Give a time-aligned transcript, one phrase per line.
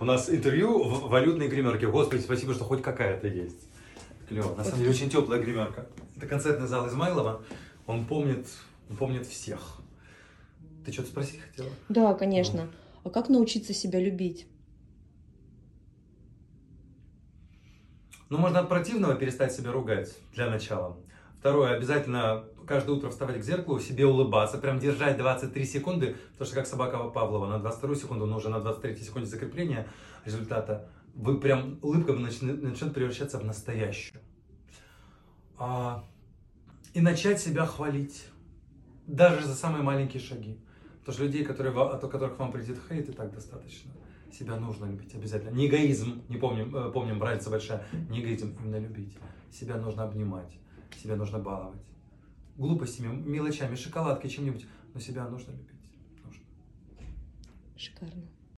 [0.00, 1.86] У нас интервью в валютной гримерке.
[1.86, 3.68] Господи, спасибо, что хоть какая-то есть.
[4.28, 4.54] Клево.
[4.56, 5.86] На самом деле очень теплая гримерка.
[6.16, 7.42] Это концертный зал Измайлова.
[7.86, 8.46] Он помнит,
[8.90, 9.80] он помнит всех.
[10.84, 11.70] Ты что-то спросить хотела?
[11.88, 12.68] Да, конечно.
[13.04, 14.46] А как научиться себя любить?
[18.30, 20.96] Ну, можно от противного перестать себя ругать для начала.
[21.44, 26.54] Второе, обязательно каждое утро вставать к зеркалу, себе улыбаться, прям держать 23 секунды, потому что
[26.54, 29.86] как собака Павлова, на 22 секунду, но уже на 23 секунде закрепления
[30.24, 34.22] результата, вы прям улыбка начнет, превращаться в настоящую.
[35.58, 36.02] А,
[36.94, 38.24] и начать себя хвалить,
[39.06, 40.58] даже за самые маленькие шаги.
[41.00, 43.90] Потому что людей, которые, от которых вам придет хейт, и так достаточно.
[44.32, 45.50] Себя нужно любить обязательно.
[45.50, 49.18] Не эгоизм, не помним, э, помним, разница большая, не эгоизм, именно любить.
[49.52, 50.58] Себя нужно обнимать,
[51.04, 51.82] себя нужно баловать.
[52.56, 55.68] Глупостями, мелочами, шоколадкой, чем-нибудь, но себя нужно любить.
[56.24, 56.42] Нужно.
[57.76, 58.22] Шикарно.